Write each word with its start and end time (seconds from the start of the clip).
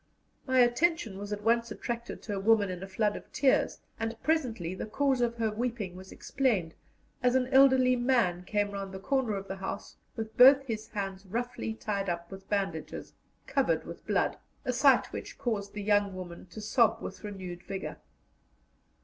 My 0.47 0.61
attention 0.61 1.19
was 1.19 1.31
at 1.31 1.43
once 1.43 1.69
attracted 1.69 2.23
to 2.23 2.33
a 2.35 2.39
woman 2.39 2.71
in 2.71 2.81
a 2.81 2.87
flood 2.87 3.15
of 3.15 3.31
tears, 3.31 3.77
and 3.99 4.17
presently 4.23 4.73
the 4.73 4.87
cause 4.87 5.21
of 5.21 5.35
her 5.37 5.51
weeping 5.51 5.95
was 5.95 6.11
explained, 6.11 6.73
as 7.21 7.35
an 7.35 7.45
elderly 7.53 7.95
man 7.95 8.43
came 8.43 8.71
round 8.71 8.95
the 8.95 8.99
corner 8.99 9.35
of 9.35 9.47
the 9.47 9.57
house 9.57 9.97
with 10.15 10.35
both 10.35 10.65
his 10.65 10.87
hands 10.87 11.27
roughly 11.27 11.75
tied 11.75 12.09
up 12.09 12.31
with 12.31 12.49
bandages 12.49 13.13
covered 13.45 13.85
with 13.85 14.07
blood 14.07 14.39
a 14.65 14.73
sight 14.73 15.13
which 15.13 15.37
caused 15.37 15.73
the 15.73 15.83
young 15.83 16.15
woman 16.15 16.47
to 16.47 16.61
sob 16.61 16.97
with 16.99 17.23
renewed 17.23 17.61
vigour. 17.61 17.97